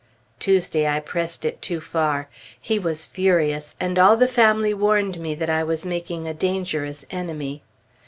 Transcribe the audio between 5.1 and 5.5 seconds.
me that